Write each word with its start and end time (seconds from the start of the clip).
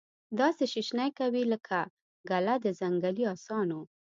داسي 0.39 0.65
شیشنی 0.73 1.09
کوي 1.19 1.43
لکه 1.51 1.79
ګله 2.29 2.55
د 2.63 2.65
ځنګلې 2.79 3.23
اسانو 3.35 3.79